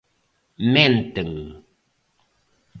[0.73, 1.29] Menten.